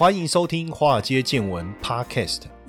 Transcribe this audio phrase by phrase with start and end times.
[0.00, 2.44] 欢迎收听《华尔街见闻》Podcast。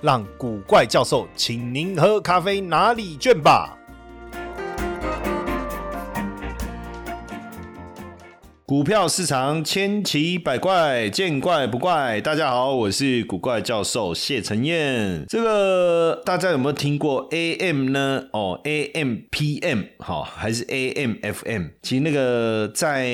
[0.00, 3.77] 让古怪教授请您喝咖啡拿礼券吧。
[8.68, 12.20] 股票市场千奇百怪，见怪不怪。
[12.20, 15.24] 大家好，我是古怪教授谢承彦。
[15.26, 18.26] 这个大家有没有听过 AM 呢？
[18.30, 21.68] 哦，AM、PM 好，还是 AM、FM？
[21.80, 23.08] 其实那个在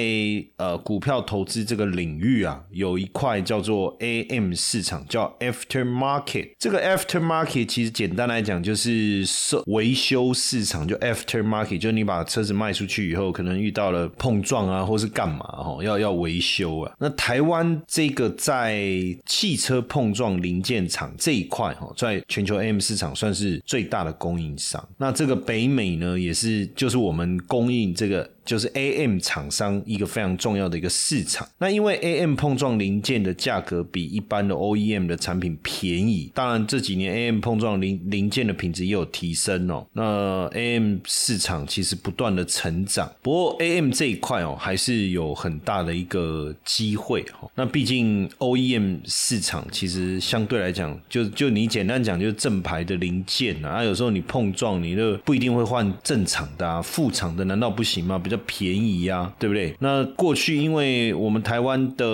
[0.56, 6.48] 呃股票投资这个领域啊，有一块叫做 AM 市场，叫 After Market。
[6.58, 9.24] 这个 After Market 其实简单来讲就是
[9.66, 15.43] 维修市场，就 After Market，就是你把车子卖出去以后，可能遇到了碰撞啊，或是干嘛。
[15.44, 16.92] 哦，要要维修啊！
[16.98, 18.84] 那台湾这个在
[19.26, 24.86] 汽车碰撞零件厂这一块，哈，在全球 AM 市场算是最大的供应商。
[24.96, 28.28] 那这个北美呢，也是就是我们供应这个。
[28.44, 31.46] 就是 AM 厂商一个非常重要的一个市场。
[31.58, 39.86] 那因为 AM 碰撞零件的价格比一般的 OEM 的产品便宜，当然这几年 AM 碰撞零零件的品质也有提升哦。
[39.92, 47.50] 那 AM 市场其实不断的成长，不过 AM 这一块哦还是有很大的一个机会哈。
[47.54, 58.18] 那毕竟 OEM 市场其实相对来讲，就就你简单讲就是正牌的零件啊，有时候你碰撞你的不一定会换正常的啊，副厂的难道不行吗？
[58.18, 59.74] 比较便宜呀，对不对？
[59.80, 62.06] 那过去因为我们台湾的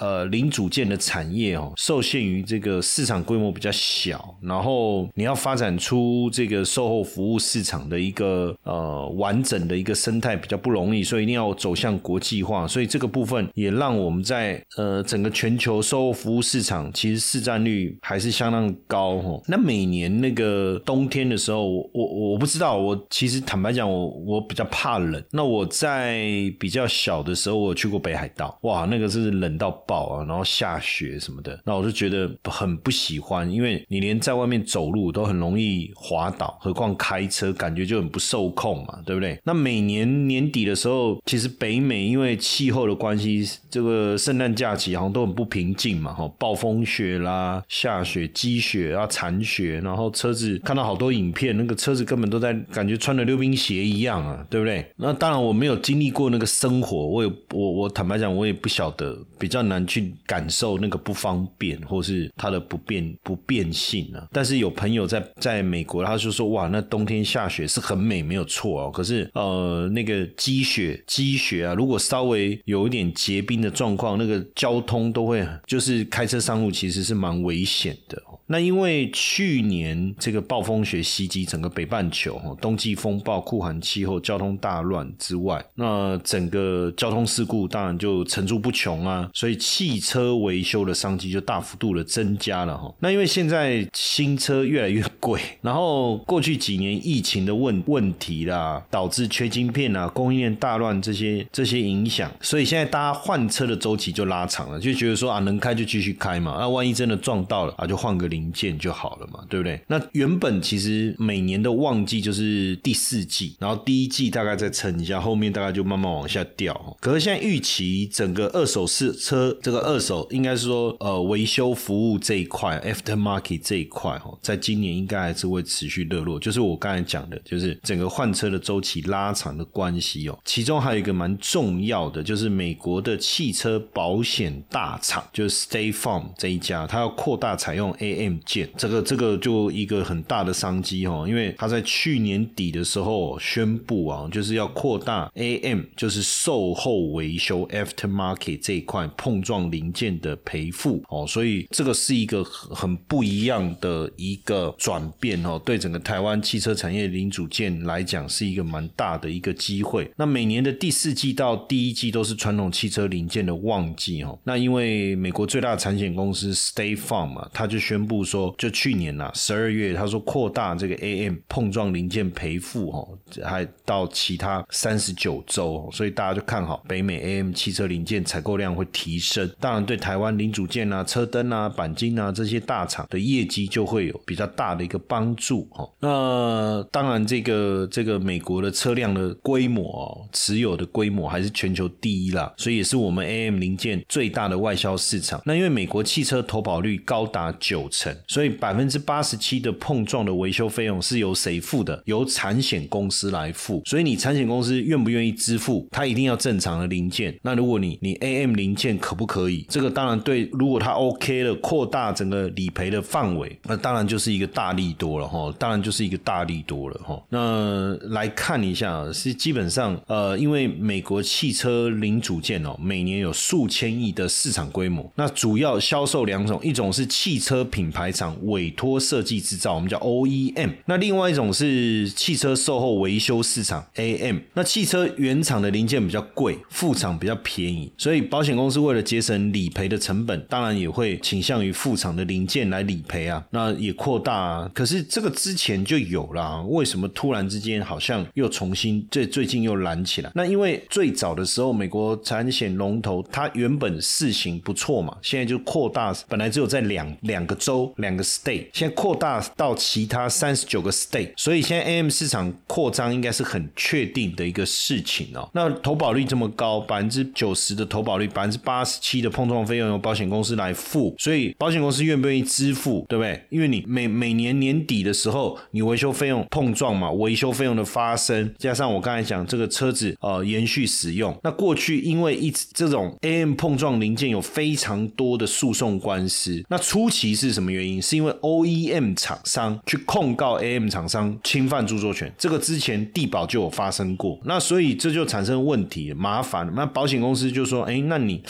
[0.00, 12.66] 呃零组件的产业哦，受限于这个市场规模比较小，然后你要发展出这个售后服务市场的一个呃完整的一个生态比较不容易，所以一定要走向国际化。
[12.66, 19.42] 所以这个部分也让我们在呃整个全球售后服务市场其实市占率还是相当高哦。
[19.46, 25.22] 那每年那个冬天的时候，我我我不知道，我其实坦白讲，我我比较怕冷。
[25.36, 26.22] 那我在
[26.60, 39.36] 比较小的时候，我去过北海道，哇，那个是冷到爆啊，然后下雪什么的，那我就觉得很不喜欢，因为你连在外面走路都很容易滑倒，何况开车，感觉就很不受控嘛，对不对？
[39.42, 54.88] 那每年年底的时候，其实北美因为气候的关系，这个圣诞假期好像都很不平静嘛，哈，暴风雪啦，下雪、积雪啊、残雪，然后车子看到好多影片，那个车子根本都在感觉穿了溜冰鞋一样啊，对不对？
[54.94, 64.28] 那当然，我没有经历过那个生活，我也我我坦白讲，我也不晓得，比较难去感受那个不方便，或是它的不便不便性啊。
[64.30, 68.90] 但是有朋友在在美国，他就说哇，那冬天下雪是很美，没有错哦。
[68.90, 78.22] 可是呃，那个积雪积雪啊，如果稍微有一点结冰的状况，那个交通都会就是开车上路其实是蛮危险的。
[78.46, 92.94] 那因为去年这个暴风雪袭击整个北半球，冬季风暴、酷寒气候、交通大乱之外，那整个交通事故当然就层出不穷啊，所以汽车维修的商机就大幅度的增加了哈。
[92.98, 108.33] 那因为现在新车越来越贵，然后过去几年疫情的问问题啦，导致缺晶片啊、供应链大乱这些这些影响，所以现在大家换车的周期就拉长了，就觉得说啊，能开就继续开嘛，那万一真的撞到了啊，就换个。
[108.34, 109.80] 零件就好了嘛，对不对？
[109.86, 116.74] 那原本其实每年的旺季就是第四季，然后第一季大概再撑一下，后面大概就慢慢往下掉。
[117.00, 126.40] 可是现在预期整个二手市车这个二手应该是说呃维修服务这一块，after market 这一块哦，在今年应该还是会持续热络。
[126.40, 130.36] 就是我刚才讲的，就是整个换车的周期拉长的关系哦。
[130.44, 138.23] 其中还有一个蛮重要的，就是美国的汽车保险大厂，就是 State Farm 这一家，它要扩大采用 AA。
[138.24, 160.10] M 件这个这个就一个很大的商机哦，因为他在去年底的时候宣布啊，就是要扩大 A M，就是售后维修 After Market 这一块碰撞零件的赔付哦，所以这个是一个很不一样的一个转变哦，对整个台湾汽车产业零组件来讲是一个蛮大的一个机会。
[160.16, 168.13] 那每年的第四季到第一季都是传统汽车零件的旺季哦，那因为美国最大的产险公司 State Farm 嘛，他就宣布。
[168.14, 185.90] 布说，就去年呐十二月，他说扩大这个 AM 碰撞零件赔付哦，还到其他三十九州，所以大家就看好北美 AM 汽车零件采购量会提升，当然对台湾零组件啊、车灯啊、钣金啊这些大厂的业绩就会有比较大的一个帮助哦。
[186.00, 195.40] 那当然，这个这个美国的车辆的规模哦，持有的规模还是全球第一啦，所以也是我们 AM 零件最大的外销市场。
[195.44, 202.02] 那因为美国汽车投保率高达九成，所以百分之八十七的碰撞的维修费用是由谁付的？
[202.06, 203.82] 由产险公司来付。
[203.84, 205.86] 所以你产险公司愿不愿意支付？
[205.90, 207.38] 它一定要正常的零件。
[207.42, 209.64] 那如果你你 AM 零件可不可以？
[209.68, 215.54] 这个当然对，如果它 OK 了，扩大整个理赔的范围，那当然就是一个大力多了哈。
[215.58, 217.22] 当然就是一个大力多了哈。
[217.28, 225.10] 那来看一下，是基本上呃，因为美国汽车零组件哦，每年有数千亿的市场规模。
[225.14, 230.72] 那主要销售两种，一种是汽车品牌厂委托设计制造，我们叫 OEM。
[230.86, 234.38] 那另外一种是汽车售后维修市场 AM。
[234.54, 243.44] 那汽车原厂的零件比较贵，副厂比较便宜，所以保险公司为了节省理赔的成本，当然也会倾向于副厂的零件来理赔啊。
[243.50, 250.32] 那也扩大，啊可是这个之前就有了，为什么突然之间好像又重新最最近又燃起来？
[250.34, 265.48] 那因为最早的时候，美国产险龙头它原本事情不错嘛，现在就扩大，本来只有在两两个州两个 state，现在扩大到其他三十九个 state，所以现在 AM 市场扩张应该是很确定的一个事情哦。
[265.52, 273.42] 那投保率这么高，百分之九十的投保率，百分之八十七的碰撞费用由保险公司来付，所以保险公司愿不愿意支付，对不对？
[273.50, 288.00] 因为你每每年年底的时候，你维修费用碰撞嘛，维修费用的发生，加上我刚才讲这个车子呃延续使用，那过去因为一直这种 AM 碰撞零件有非常多的诉讼官司，那初期是什么原因？
[288.00, 296.72] 是因为 OEM 厂商去控告 AM 厂商侵犯著作权，这个之前地保就有发生过，那所以这就产生问题，麻烦。
[296.74, 298.42] 那保险公司就说：“哎，那你。”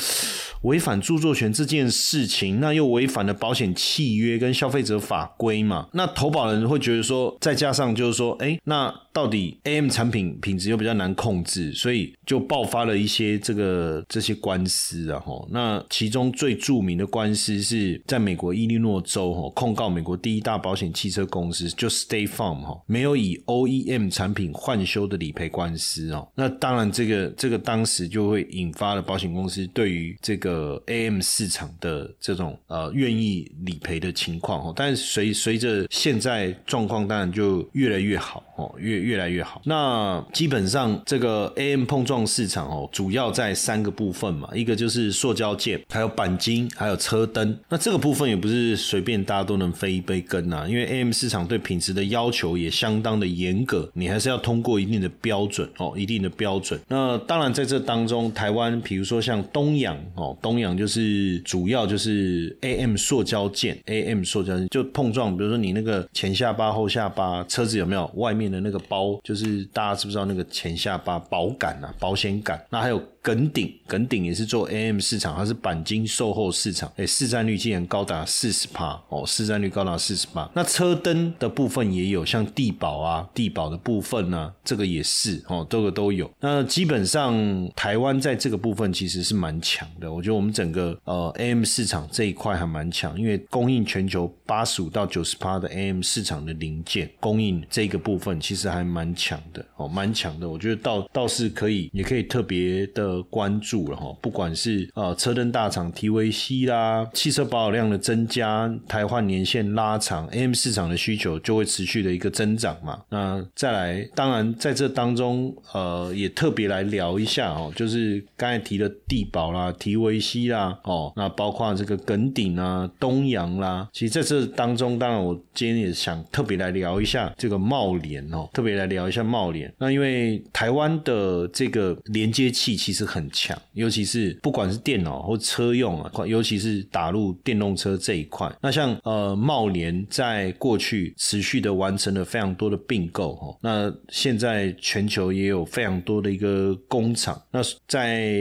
[0.64, 5.88] 违反著作权这件事情，那又违反了保险契约跟消费者法规嘛？
[5.92, 15.20] 那投保人会觉得说，再加上就是说，哎，那到底 AM 产品品质又比较难控制，所以就爆发了一些这个这些官司啊。
[15.20, 26.26] 吼，那其中最著名的官司是在美国伊利诺州吼控告美国第一大保险汽车公司就 State Farm 哈，没有以 OEM 产品换修的理赔官司哦。
[26.34, 30.53] 那当然，这个这个当时就会引发了保险公司对于这个。
[30.54, 39.60] 呃，AM 市场的这种呃愿意理赔的情况哦，但是随随着现在状况当然就越来越好哦，越越来越好。
[39.64, 47.58] 那基本上这个 AM 碰撞市场哦，主要在三个部分嘛，一个就是塑胶件，还有钣金，还有车灯。
[47.68, 56.80] 那这个部分也不是随便大家都能飞一杯羹啊，因为 AM 市场对品质的要求也相当的严格，你还是要通过一定的标准哦，一定的标准。
[56.86, 60.38] 那当然在这当中，台湾比如说像东阳哦。
[60.44, 69.18] 东阳就是主要就是 AM 塑胶件，AM 塑胶件就碰撞，比如说你那个前下巴、后下巴，车子有没有外面的那个包？
[69.24, 72.62] 就是大家知不知道那个前下巴保杆啊，保险杆？
[72.68, 73.02] 那还有。
[73.24, 80.46] 耿鼎，耿鼎也是做 AM 市场，它是钣金售后市场，哎，市占率竟然高达四十趴哦，市占率高达四十趴。
[80.52, 86.30] 那车灯的部分也有，像地保啊，地保的部分呢，这个也是哦，这个都有。
[86.38, 87.34] 那基本上
[87.74, 100.48] 台湾在这个部分其实是蛮强的，我觉得我们整个呃 AM 市场这一块还蛮强，因为供应全球八十五到九十趴的 AM 市场的零件供应这个部分其实还蛮强的哦，蛮强的。
[100.48, 103.22] 我觉得倒倒是可以，也可以特别的。
[103.34, 113.02] 关注了哈，不管是呃车灯大厂 TVC 啦，汽车保有量的增加，台换年限拉长，AM 市场的需求就会持续的一个增长嘛。
[113.08, 129.72] 那再来，当然在这当中，呃，也特别来聊一下哦，就是刚才提的地保啦、TVC 西啦，哦，那包括这个耿鼎啊、东阳啦，其实在这当中，当然我今天也想特别来聊一下这个茂联哦，特别来聊一下茂联。
[129.78, 133.04] 那因为台湾的这个连接器其实。
[133.04, 138.50] 很强，尤其是不管是电脑或车用啊，尤其是打入电动车这一块。
[138.62, 147.40] 那像呃茂联在过去持续的完成了非常多的并购哦，那现在全球也有非常多的一个工厂。
[147.52, 148.32] 那在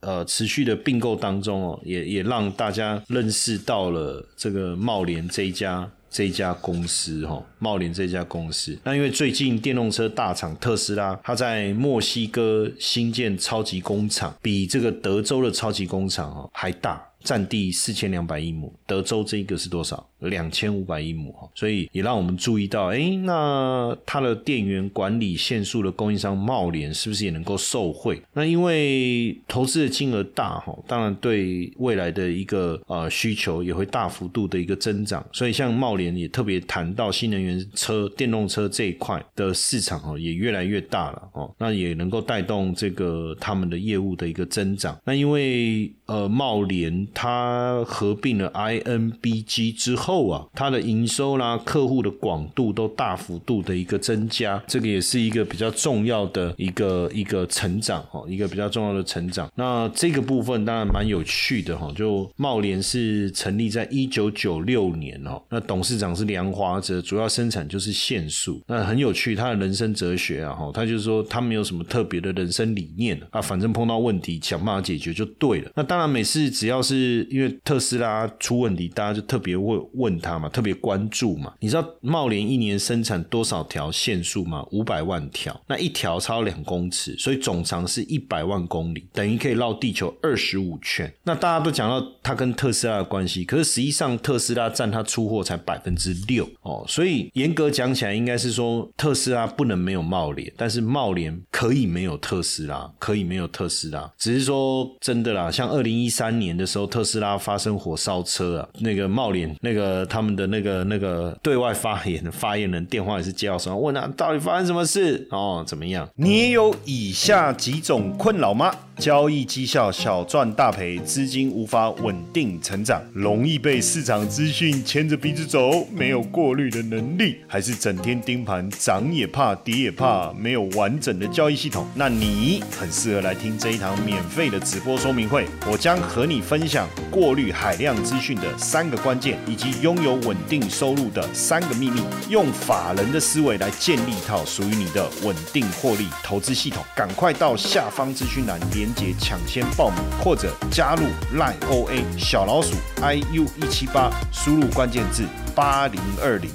[0.00, 5.90] 呃持续的并购当中哦，也也让大家认识到了这个茂联这一家。
[6.10, 17.07] 这家公司哈，茂联这家公司，那因为最近电动车大厂特斯拉，它在墨西哥新建超级工厂，比这个德州的超级工厂哦还大。
[17.22, 20.08] 占地四千两百亿亩，德州这一个是多少？
[20.20, 28.20] 两千五百亿亩哈，所以也让我们注意到，哎，那它的电源管理限速的供应商茂联是不是也能够受惠？
[28.32, 44.98] 那因为投资的金额大哈，当然对未来的一个呃需求也会大幅度的一个增长，所以像茂联也特别谈到新能源车、电动车这一块的市场哦，也越来越大了哦，那也能够带动这个他们的业务的一个增长。
[45.04, 50.18] 那因为呃茂联它合并了 INBG 之后。
[50.28, 59.48] 啊，它的营收啦、客户的广度都大幅度的一个增加，这个也是一个比较重要的一个一个成长哦，一个比较重要的成长。
[59.54, 68.60] 那这个部分当然蛮有趣的哈，就茂联是成立在一九九六年哦，那董事长是梁华哲，主要生产就是线束。
[68.66, 75.70] 那很有趣，他的人生哲学啊哈，他就是说他没有什么特别的人生理念啊，反正碰到问题想办法解决就对了。
[75.76, 79.78] 那当然每次只要是因为特斯拉出问题，大家就特别会。
[79.94, 81.52] 问他嘛，特别关注嘛？
[81.60, 84.64] 你知道茂联一年生产多少条线束吗？
[84.70, 91.12] 五百万条，那一条超两公尺，所以总长是一百万公里，等于可以绕地球二十五圈。
[91.24, 110.04] 那大家都讲到它跟特斯拉的关系，可是实际上特斯拉占它出货才百分之六哦，所以严格讲起来，应该是说特斯拉不能没有茂联，但是茂联可以没有特斯拉，可以没有特斯拉，只是说真的啦，像二零零一三年的时候，特斯拉发生火烧车啊，那个茂联那个。
[110.08, 116.08] 他们的那个那个对外发言的发言人电话也是接到手，问他到底发生什么事哦，怎么样？
[116.16, 118.74] 你也有以下几种困扰吗？
[118.96, 131.86] 交易绩效小赚大赔，资金无法稳定成长，容易被市场资讯牵着鼻子走，没有过滤的能力，还是整天盯盘，涨也怕，跌也怕，没有完整的交易系统？
[131.94, 146.84] 那你很适合来听这一堂免费的直播说明会，我将和你分享过滤海量资讯的三个关键，以及拥有稳定收入的三个秘密，用法人的思维来建立一套属于你的稳定获利投资系统。
[146.94, 148.88] 赶快到下方资讯栏连。
[148.98, 151.04] 接抢先报名或者加入
[151.38, 155.22] LIOA 小老鼠 iu 一七八，输入关键字
[155.54, 156.50] 八零二零。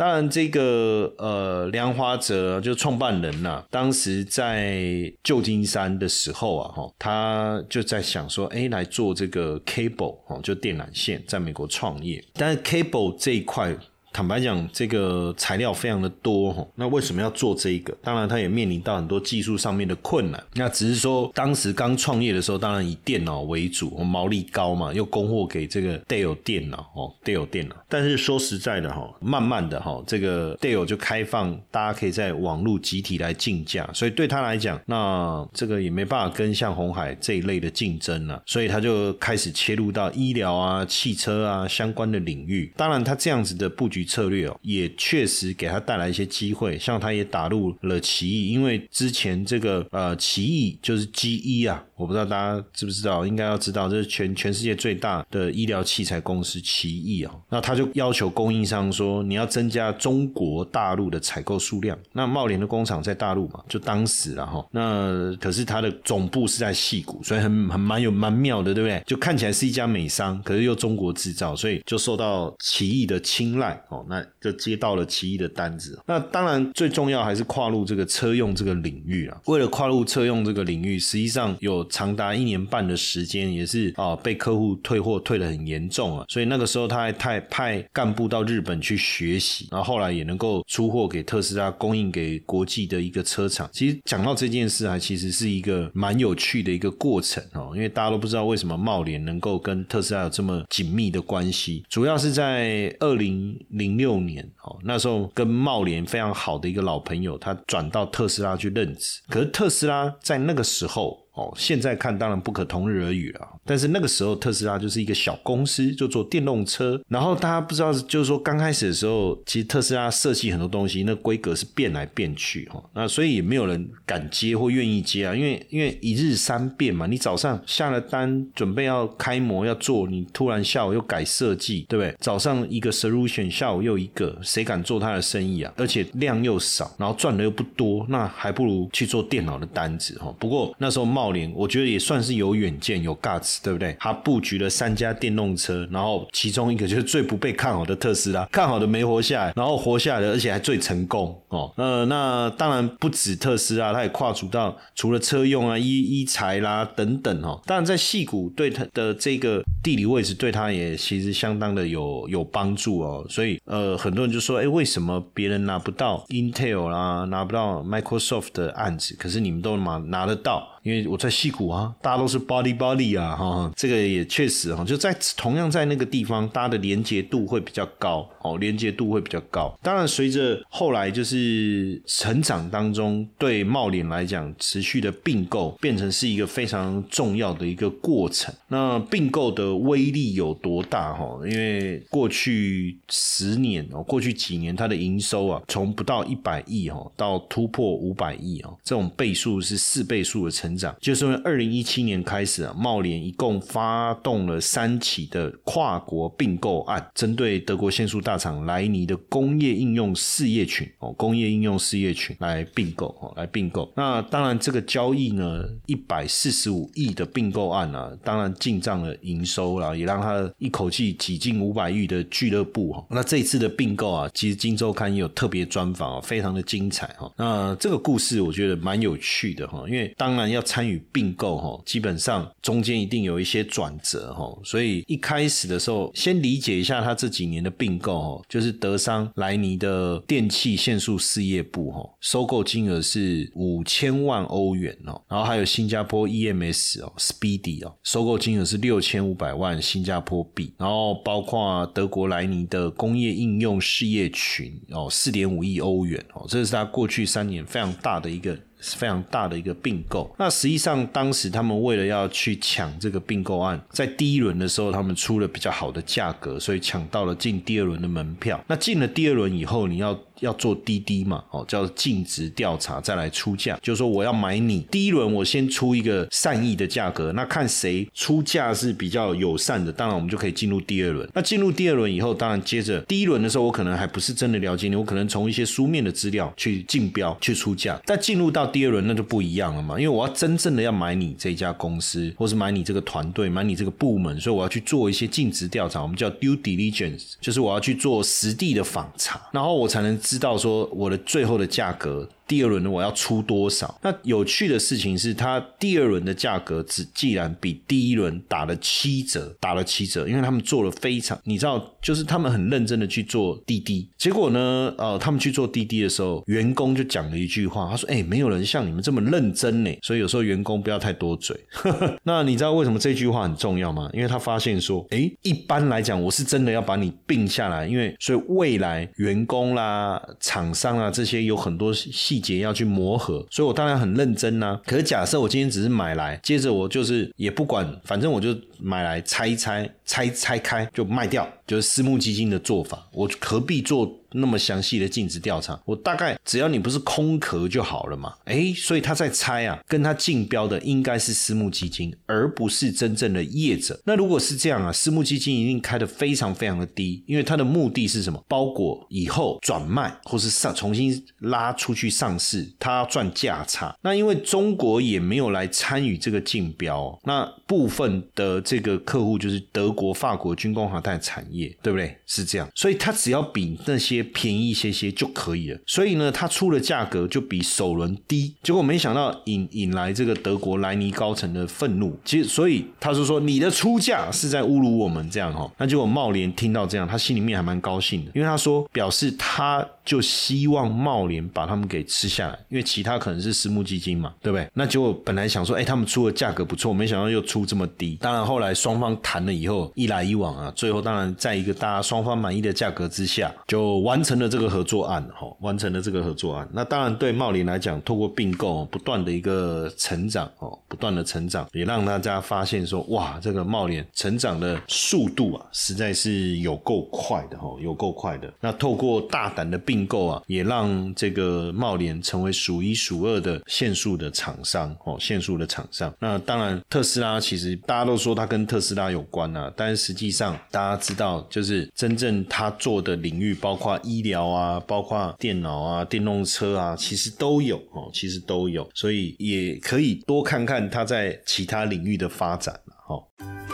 [0.00, 13.76] 当然，这个呃梁华哲就创办人呐，当时在旧金山的时候啊，哈，他就在想说，哎，来做这个 cable 哦，就电缆线，在美国创业，但是 cable 这一块。
[14.12, 17.96] 坦白讲，这个材料非常的多哈，那为什么要做这一个？
[18.02, 20.44] 当然，他也面临到很多技术上面的困难。
[20.54, 27.76] 那只是说，当时刚创业的时候，当然以电脑为主，毛利高嘛，又供货给这个 d a l e 电脑哦 d a l e 电脑。
[27.88, 42.72] 但是说实在的哈，慢慢的哈，这个 d a l e 就开放，大家可以在网络集体来竞价，所以对他来讲，那这个也没办法跟像红海这一类的竞争了，所以他就开始切入到医疗啊、汽车啊相关的领域。
[42.76, 43.99] 当然，他这样子的布局。
[44.04, 69.02] 策略哦，也确实给他带来一些机会，像他也打入了奇异，因为之前这个呃奇异就是 G 一啊，我不知道大家知不知道，应该要知道，这是全全世界最大的医疗器材公司奇异啊，那他就要求供应商说，你要增加中国大陆的采购数量，那茂联的工厂在大陆嘛，就当时了哈，那可是他的总部是在戏谷，所以很很蛮有蛮妙的，对不对？
[69.06, 73.78] 就看起来是一家美商，可是又中国制造，所以就受到奇异的青睐。
[73.90, 75.98] 哦，那就接到了奇异的单子。
[76.06, 79.40] 那当然最重要还是跨入这个车用这个领域啊。
[79.46, 86.24] 为了跨入车用这个领域，实际上有长达一年半的时间，也是啊被客户退货退的很严重啊。
[86.28, 93.68] 所以那个时候他还派派干部到日本去学习，然后后来也能够出货给特斯拉，供应给国际的一个车厂。
[93.72, 103.50] 其实讲到这件事啊，其实是一个蛮有趣的一个过程哦，因为大家都不知道为什么茂联能够跟特斯拉有这么紧密的关系，主要是在二零。
[103.70, 109.20] 零六年，哦，那时候跟茂联非常好的一个老朋友，他转到特斯拉去任职。
[109.28, 111.18] 可是特斯拉在那个时候。
[111.34, 113.48] 哦，现在看当然不可同日而语了。
[113.64, 117.00] 但是那个时候特斯拉就是一个小公司，就做电动车。
[117.08, 122.82] 然后大家不知道，就是说刚开始的时候，其实特斯拉设计很多东西，那规格是变来变去哈。
[122.94, 127.06] 那所以也没有人敢接或愿意接啊，因为因为一日三变嘛。
[127.06, 132.14] 你早上下了单，准备要开模要做，你突然下午又改设计，对不对？
[132.20, 135.72] 早上一个 solution，下午又一个，谁敢做他的生意啊？
[135.76, 140.34] 而且量又少，然后赚的又不多，那还不如去做电脑的单子哈。
[140.38, 143.94] 不过那时候茂林，我觉得也算是有远见、有 guts，对不对？
[144.00, 151.70] 他布局了三家电动车，然后其中一个就是最不被看好的特斯拉，看好的没活下来，然后活下来的，而且还最成功哦。
[151.76, 157.60] 呃，那当然不止特斯拉，他也跨足到除了车用啊、医医材啦等等哦。
[157.66, 163.26] 当然在细股对他的这个地理位置，对他也其实相当的有有帮助哦。
[163.28, 170.66] 所以呃，很多人就说，哎，为什么别人拿不到 Intel 啦，拿不到 Microsoft 的案子，可是你们都拿拿得到？
[170.82, 179.78] 因为我在戏谷啊，大家都是 body body 啊，哈，这个也确实哈，就在同样在那个地方，大家的连接度会比较高，哦，连接度会比较高。
[179.82, 188.54] 当然，随着后来就是成长当中，对茂联来讲，持续的并购变成是一个非常重要的一个过程。
[188.68, 191.12] 那并购的威力有多大？
[191.12, 200.69] 哈，因为过去十年哦，过去几年它的营收啊，从不到一百亿哦，到突破五百亿啊，这种倍数是四倍数的成。
[200.70, 213.92] 成长就是从二零一七年开始啊，茂联一共发动了三起的跨国并购案，针对德国限速大厂莱尼的工业应用事业群哦，工业应用事业群来并购哦，来并购。
[213.96, 223.04] 那当然，这个交易呢，一百四十五亿的并购案啊，当然进账了营收了，也让他一口气挤进五百亿的俱乐部哈。
[223.10, 227.28] 那这一次的并购啊，其实《金周刊》也有特别专访啊，非常的精彩哈。
[227.36, 230.59] 那这个故事我觉得蛮有趣的哈，因为当然要。
[230.62, 258.58] 参与并购哈，基本上中间一定有一些转折哈，所以一开始的时候，先理解一下他这几年的并购哦，就是德商莱尼的电气线束事业部哈，收购金额是五千万欧元哦，然后还有新加坡 EMS 哦，Speedy 哦，收购金额是六千五百万新加坡币，然后包括德国莱尼的工业应用事业群哦，四点五亿欧元哦，这是他过去三年非常大的一个。
[258.80, 260.34] 是非常大的一个并购。
[260.38, 268.62] 那实际上，当时他们为了要去抢这个并购案，在第一轮的时候，他们出了比较好的价格，所以抢到了进第二轮的门票。
[268.66, 270.18] 那进了第二轮以后，你要。
[270.40, 281.28] 要做滴滴嘛，哦，叫尽职调查再来出价，就是说我要买你第一轮，我先出一个善意的价格，那看谁出价是比较友善的，当然我们就可以进入第二轮。
[281.34, 288.00] 那进入第二轮以后，当然接着第一轮的时候，我可能还不是真的了解你，我可能从一些书面的资料去竞标去出价。
[288.06, 300.18] 但进入到第二轮那就不一样了嘛，因为我要真正的要买你这家公司，或是买你这个团队，买你这个部门，所以我要去做一些尽职调查，我们叫 due diligence，就是我要去做实地的访查，然后我才能。
[300.30, 302.28] 知道说我的最后的价格。
[302.50, 303.96] 第二轮呢，我要出多少？
[304.02, 314.08] 那有趣的事情是，它第二轮的价格只既然比第一轮打了七折，打了七折，因为他们做了非常，你知道，就是他们很认真的去做滴滴。
[314.18, 321.56] 结果呢，呃，他们去做滴滴的时候，员工就讲了一句话，他说：“哎，没有人像你们这么认真呢。”所以有时候员工不要太多嘴。
[322.24, 324.10] 那你知道为什么这句话很重要吗？
[324.12, 332.39] 因为他发现说，哎，一般来讲，我是真的要把你并下来，因为所以未来员工啦、厂商啊这些有很多细。
[332.40, 334.80] 节要去磨合，所以我当然很认真呐。
[334.86, 344.16] 可是假设我今天只是买来，接着我就是也不管，反正我就买来拆一拆，拆拆开就卖掉，就是私募基金的做法，我何必做？
[344.32, 348.32] 那么详细的尽职调查，我大概只要你不是空壳就好了嘛？
[348.44, 354.00] 哎，所以他在猜啊，跟他竞标的应该是私募基金，而不是真正的业者。
[354.04, 358.40] 那如果是这样啊，私募基金一定开的非常非常的低，因为它的目的是什么？
[358.46, 363.92] 包裹以后转卖或是上重新拉出去上市，他要赚价差。
[364.00, 372.16] 那因为中国也没有来参与这个竞标，那部分的这个客户就是德国、法国军工航太产业，对不对？
[372.26, 374.20] 是这样，所以他只要比那些。
[374.32, 382.16] 便宜一些些就可以了，所以呢，他出的价格就比首轮低，结果没想到引引来这个德国莱尼高层的愤怒。
[382.24, 385.68] 其实，所以他是说你的出价是在侮辱我们这样哈。
[385.78, 394.66] 那结果茂联听到这样，他心里面还蛮高兴的，因为他说表示他就希望茂联把他们给吃下来，因为其他可能是私募基金嘛，对不对？
[394.74, 398.16] 那结果本来想说，哎，他们出的价格不错，没想到又出这么低。
[398.20, 403.80] 当然后来双方谈了以后，一来一往啊，最后当然在一个大家双方满意的价格之下，就。
[404.00, 406.68] 完成了这个合作案，哈，完成了这个合作案。
[406.72, 418.52] 那当然对茂林来讲，透过并购不断的一个成长，哦，不断的成长，也让大家发现说，哇，这个茂林成长的速度啊，实在是有够快的，哈，有够快的。
[418.60, 426.12] 那透过大胆的并购啊，也让这个茂联成为数一数二的限速的厂商，哦，限速的厂商。
[426.18, 442.74] 那当然，特斯拉其实大家都说它跟特斯拉有关啊，但是实际上大家知道，就是真正他做的领域，包括医疗啊，包括电脑啊、电动车啊，其实都有哦，其实都有，所以也可以多看看他在其他领域的发展
[443.08, 443.22] 哦。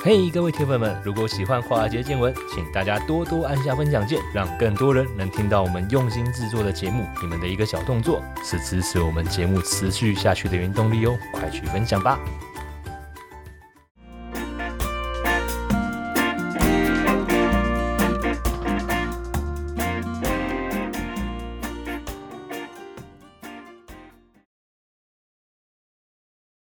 [0.05, 7.05] 嘿，各位铁粉们，如果喜欢华尔街见闻，请大家多多按下分享键，让更多人能听到我们用心制作的节目。
[7.23, 12.21] 你们的一个小动作，是支持我们节目持续下去的原动力哦，快去分享吧！